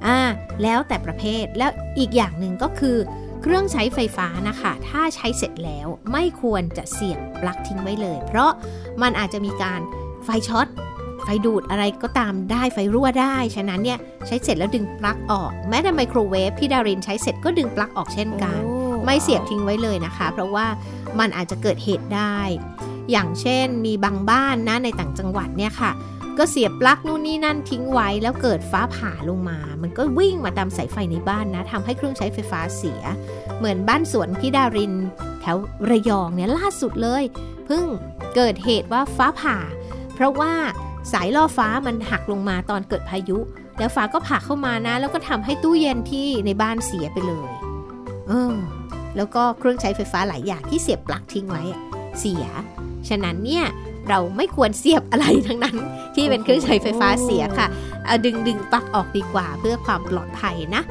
[0.06, 0.19] อ่า
[0.63, 2.98] แล้วแต่ประเภทแล้วอีกอย่างหนึ่งก็คือ
[3.41, 8.52] เครื่องใช้ไฟฟ้านะคะ ถ้าใช้เสร็จแล้วไม่ควรจะเสียบปลั๊กทิ้งไว้เลย เพราะ
[9.02, 9.82] มันอาจจะมีการ
[10.26, 10.67] ไฟช็อต
[11.24, 20.65] ไฟดูดอะไรก็ตามได้ไฟรั่วได้ ฉะนั้นเนี่ยใช้เสร็จแล้วดึงปลั๊กออก แม้แต่ไมโครเวฟพี่ดารินใช้เสร็จก็ดึงปลั๊กออกเช่นกันโอ้ไม่เสียบทิ้งไว้เลยนะคะ เพราะว่า
[21.19, 22.38] มันอาจจะเกิดเหตุได้
[23.12, 25.91] อย่างเช่นมีบางบ้านนะในต่างจังหวัดเนี่ยค่ะ
[26.38, 33.02] ก็เสียบปลั๊กนู่นนี่นั่นทิ้งไว้แล้วเกิดฟ้าผ่าลงมา มันก็วิ่งมาตามสายไฟในบ้านนะทำให้เครื่องใช้ไฟฟ้าเสีย
[33.58, 34.93] เหมือนบ้านสวนพี่ดาริน
[35.41, 35.58] แถว
[35.89, 37.24] ระยองเนี่ยล่าสุดเลย
[37.65, 37.86] เพิ่ง
[38.36, 39.58] เกิดเหตุว่าฟ้าผ่า
[40.15, 40.54] เพราะว่า
[41.13, 43.38] สายล่อฟ้ามันหักลงมาตอนเกิดพายุ
[43.78, 47.50] แล้วฟ้าก็ผ่าเข้ามานะ แล้วก็ทำให้ตู้เย็นที่ในบ้านเสียไปเลย
[48.28, 48.56] เออ
[49.17, 51.82] แล้วก็เครื่องใช้ไฟฟ้าหลายอย่างที่เสียบปลั๊กทิ้งไว้อะ
[52.19, 52.45] เสีย
[53.10, 53.65] ฉะนั้นเนี่ย
[54.10, 55.78] เราไม่ควรเสียบอะไรทั้งนั้น
[56.15, 57.67] ที่เป็นเครื่องใช้ไฟฟ้าเสียค่ะ
[58.06, 60.84] เอาดึงดึงปลั๊กออกดีกว่าเพื่อความปลอดภัยนะ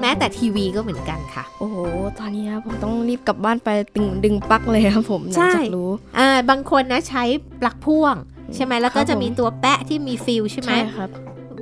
[0.00, 1.76] แม้แต่ทีวีก็เหมือนกันค่ะ โอ้โห
[2.18, 7.24] ตอนนี้นะผมต้องรีบกลับบ้านไปดึงดึงปลั๊กเลยครับผมหลังจากรู้อ่าบางคนนะใช้
[7.60, 8.14] ปลั๊กพ่วง
[8.54, 11.10] ใช่ไหมแล้วก็ครับจะมีผมตัวแปะที่มีฟิลใช่ไหมใช่ครับ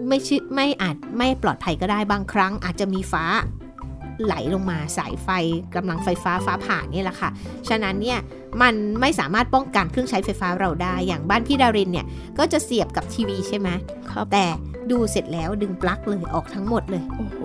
[0.09, 3.25] ไม่ชิไม่อาจไม่ปลอดภัยก็ได้บางครั้งอาจจะมีฟ้า
[4.25, 5.29] ไหลลงมาสายไฟ
[5.75, 7.31] กำลังไฟฟ้าฟ้าผ่าเนี่ยแหละค่ะ
[7.69, 8.19] ฉะนั้นเนี่ย
[8.63, 12.07] มันไม่สามารถป้องกันเครื่องใช้ไฟฟ้าเราได้ อย่างบ้านพี่ดารินเนี่ย
[12.39, 13.69] ก็จะเสียบกับทีวีใช่ไหม
[14.11, 14.47] ครับแต่
[14.91, 17.39] ดูเสร็จแล้วดึงปลั๊กเลยออกทั้งหมดเลยโอ้โห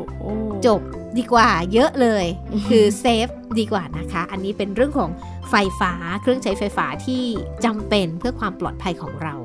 [0.66, 0.82] จบ
[1.18, 2.26] ดีกว่าเยอะเลย
[2.70, 3.28] คือเซฟ
[3.60, 5.12] ดีกว่านะคะ อันนี้เป็นเรื่องของ
[5.50, 7.24] ไฟฟ้าเครื่องใช้ไฟฟ้าที่
[7.66, 9.36] จำเป็นเพื่อความปลอดภัยของเรา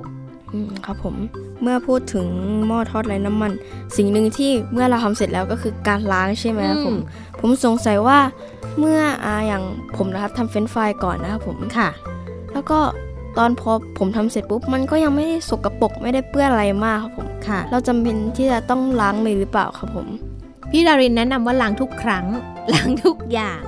[0.53, 1.17] อืมครับผม
[1.63, 2.27] เมื่อพูดถึง
[2.67, 3.53] หม้อทอดไร้น้ำมัน
[3.97, 7.05] สิ่งหนึ่งที่เมื่อเราทำเสร็จแล้วก็คือการล้างใช่ไหมครับผมอื
[7.37, 8.19] มผมสงสัยว่า
[8.79, 9.63] เมื่ออาอย่าง
[9.97, 11.89] ผมนะครับทำเฟรนช์ฟรายก่อนนะครับผมค่ะ
[12.53, 12.79] แล้วก็
[13.39, 20.09] ตอนพอผมทำเสร็จปุ๊บมันก็ยังไม่ได้สกปรกไม่ได้เปื้อนอะไรมากครับผมค่ะ เราจำเป็นที่จะต้องล้างเลยหรือเปล่าครับผม
[20.71, 22.27] พี่ดารินแนะนำว่าล้างทุกครั้ง
[22.75, 23.63] ล้างทุกอย่าง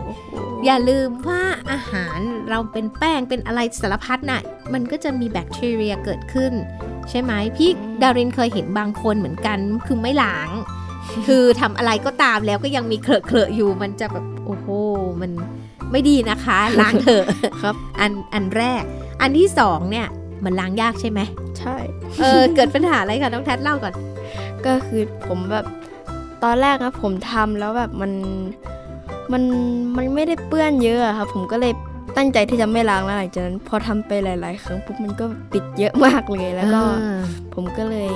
[0.65, 2.19] อย่าลืมว่าอาหาร
[2.51, 6.53] เราเป็นแป้งเป็นอะไรสารพัดน่ะมันก็จะมีแบคทีเรียเกิดขึ้น
[7.11, 10.49] ใช่ไหมพี่อืมดารินเคยเห็นบางคนเหมือนกัน คือไม่ล้าง
[11.27, 14.67] คือทำอะไรก็ตามแล้วก็ยังมีเคลอะเคลอะๆอยู่มันจะแบบโอ้โห
[15.21, 15.31] มัน
[15.91, 17.25] ไม่ดีนะคะล้างเถอะ
[17.63, 18.83] ครับอันอันแรก
[19.21, 20.07] อันที่สองเนี่ย
[20.45, 21.21] มันล้างยากใช่ไหม
[21.59, 21.77] ใช่
[22.21, 23.95] เออเกิดปัญหาอะไรคะน้องแทดเล่าก่อน
[24.67, 25.67] ก็คือผมแบบ
[26.45, 28.13] ตอนแรกนะผมทำแล้วแบบมัน
[29.33, 29.43] มัน
[29.97, 31.73] มันไม่ได้เปื้อนเยอะอะครับ ผมก็เลย
[32.17, 36.81] ตั้งใจที่จะไม่ล้างแล้วหลังจากนั้นพอทำไปหลาย ๆ ครั้งปุ๊บมันก็ปิดเยอะมากเลยแล้วก็
[37.55, 38.11] ผมก็เลย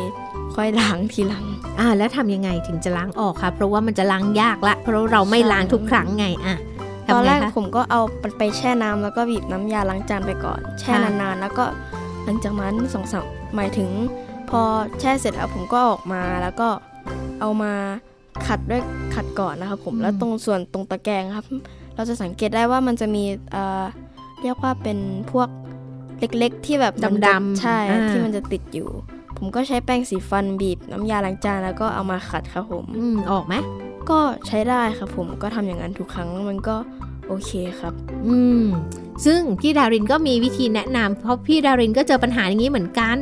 [0.55, 1.45] ค่อยล้างทีหลัง
[1.79, 6.57] อ่า แล้วทำยังไงถึงจะล้างออกคะเพราะว่ามันจะล้างยากละ เพราะเราไม่ล้างทุกครั้งไงอะ
[7.13, 11.65] ตอนแรกทำไงคะผมก็เอามันไปแช่น้ำแล้วก็บีบน้ำยาล้างจานไปก่อน แช่ค่ะนานๆแล้วก็
[12.25, 13.25] หลังจากนั้นสองสาม
[13.57, 13.91] หมายถึง
[14.51, 14.61] พอ
[15.01, 16.69] แช่เสร็จแล้วผมก็ออกมาแล้วก็
[17.41, 17.73] เอามา
[18.47, 18.83] ขัดด้วย
[19.15, 21.47] ขัดก่อนนะครับผมแล้วตรงส่วนตรงตะแกรงครับ
[21.99, 23.85] เราจะสังเกตได้ว่ามันจะมีเอ่อ
[24.43, 24.99] เรียกว่าเป็น
[25.33, 25.49] พวก
[26.19, 28.89] เล็กๆ ที่แบบมันจะดำๆใช่อ่าที่มันจะติดอยู่
[29.39, 33.55] ผมก็ใช้แป้งสีฟันบีบ น้ำยาล้างจานแล้วก็เอามาขัดครับผมอืมออกไหม
[34.11, 36.77] ก็ใช้ได้ครับผมก็ทำอย่างนั้นทุกครั้งมันก็
[37.29, 37.95] โอเคครับ
[38.27, 38.67] อืม
[39.25, 43.17] ซึ่งพี่ดารินก็มีวิธีแนะนำเพราะพี่ดารินก็เจอปัญหาอย่างนี้เหมือนกัน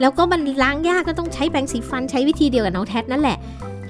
[0.00, 3.38] แล้วก็มันล้างยากก็ต้องใช้แปรงสีฟันใช้วิธีเดียวกับน้องแท็นั่นแหละ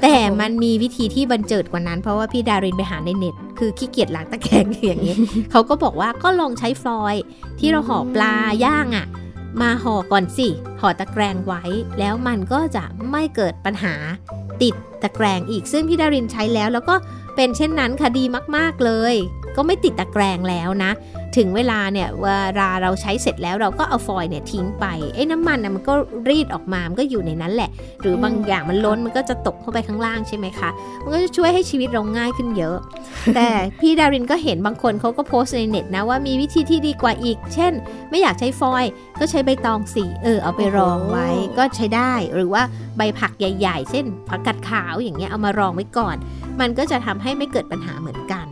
[0.02, 5.16] แต่มันมีวิธีที่บันเจิดกว่านั้น เพราะว่าพี่ดารินไปหาในเน็ต คือขี้เกียจล้างตะแกรงอย่างนี้
[5.50, 7.22] เขาก็บอกว่าก็ลองใช้ฟลอยด์
[7.58, 8.34] ที่เราห่อปลา
[8.64, 9.06] ย่างอะ่ะ
[9.60, 10.48] มาห่อก่อนสิ
[10.80, 11.62] ห่อตะแกรงไว้
[11.98, 13.94] แล้วมันก็จะไม่เกิดปัญหา
[14.62, 16.94] ติดตะแกรงอีกซึ่งพี่ดารินใช้แล้ว แล้วก็
[17.36, 18.24] เป็นเช่นนั้นค่ะดี
[18.56, 19.14] มาก ๆเลย
[19.56, 20.90] ก็ไม่ติดตะแกรงแล้วนะ
[21.36, 22.26] ถึงเวลาเนี่ยเว
[22.60, 25.94] ลาเราใช้เสร็จแล้วเราก็เอาฟอยล์เนี่ยทิ้งไปไอ้น้ำมันนะมันก็
[26.28, 30.70] รีดออกมามันก็อยู่ในนั้นแหละ หรือบางอย่างมันล้นมันก็จะตกเข้าไปข้างล่างใช่ไหมคะ
[31.02, 32.76] มันก็จะช่วยให้ชีวิตเราง่ายขึ้นเยอะ
[33.34, 33.48] แต่
[33.80, 37.72] พี่ดารินก็เห็นบางคนเขาก็โพสต์ในเน็ตนะว่ามีวิธีที่ดีกว่าอีก เช่น
[38.10, 38.90] ไม่อยากใช้ฟอยล์
[39.20, 42.62] ก็ใช้ใบตองสีเออเอาไปรองไว้ก็ใช้ได้หรือว่า
[42.96, 46.16] ใบผักใหญ่ๆ เช่นผักกัดขาวอย่างเงี้ยเอามารองไว้ก่อน
[46.60, 48.46] มันก็จะทำให้ไม่เกิดปัญหาเหมือนกัน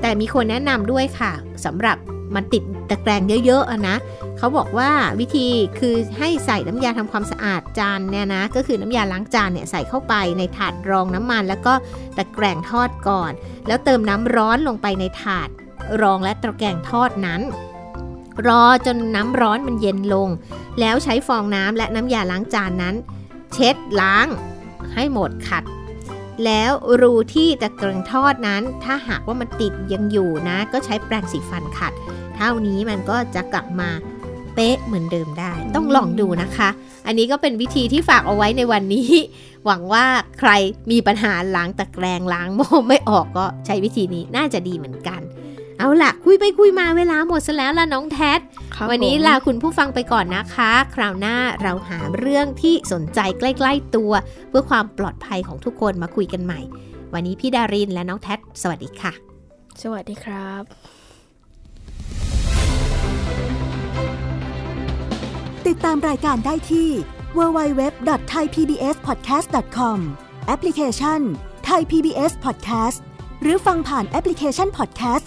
[0.00, 1.32] แต่มีคนแนะนำด้วยค่ะ
[1.64, 1.96] สำหรับ
[2.34, 3.96] มันติดตะแกรงเยอะๆนะ
[4.38, 5.46] เขาบอกว่าวิธี
[5.78, 11.74] คือให้ใส่น้ำยาทำความสะอาดจานเนี่ยนะก็คือน้ำยาล้างจานเนี่ยใส่เข้าไปในถาดรองน้ำมัน แล้วก็
[12.16, 13.32] ตะแกรงทอดก่อน
[13.66, 15.48] แล้วเติมน้ำร้อนลงไปในถาด
[16.02, 17.40] รองและตะแกรงทอดนั้น
[18.46, 20.28] รอจนน้ำร้อนมันเย็นลง
[20.80, 22.94] แล้วใช้ฟองน้ำและน้ำยาล้างจานนั้น
[23.52, 24.26] เช็ดล้าง
[24.94, 25.64] ให้หมดขัด
[26.44, 26.70] แล้ว
[27.02, 31.92] รูที่ตะแกรงทอดนั้น ถ้าหากว่ามันติดยังอยู่นะ ก็ใช้แปรงสีฟันขัด
[32.36, 33.90] เท่านี้มันก็จะกลับมา
[34.54, 36.68] เป๊ะเหมือนเดิมได้ ต้องลองดูนะคะ
[37.06, 39.08] อันนี้ก็เป็นวิธีที่ฝากเอาไว้ในวันนี้
[39.66, 40.04] หวังว่า
[40.38, 40.50] ใคร
[40.90, 45.20] มีปัญหาล้างตะแกรงล้างโมไม่ออกก็ใช้วิธีนี้น่าจะดีเหมือนกัน
[45.84, 48.40] เอาล่ะ คุยไปคุยมาเวลาหมดซะแล้วล่ะน้องแท็ด
[48.74, 54.12] ครับวันนี้ผมลาคุณผู้ฟังไปก่อนนะคะ คราวหน้าเราหาเรื่องที่สนใจใกล้ ๆ ตัว
[54.48, 56.60] เพื่อความปลอดภัยของทุกคนมาคุยกันใหม่
[57.14, 59.12] วันนี้พี่ดารินและน้องแท็ดสวัสดีค่ะ
[59.82, 60.62] สวัสดีครับ
[65.66, 66.88] ติดตามรายการได้ที่
[67.38, 69.98] www.thaipbspodcast.com
[70.46, 71.20] แอปพลิเคชัน
[71.68, 72.98] Thai PBS Podcast
[73.42, 75.26] หรือฟังผ่านแอปพลิเคชัน Podcast